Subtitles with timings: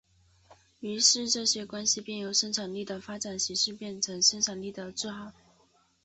[0.79, 5.31] 于是这些关系便由生产力的发展形式变成生产力的桎梏。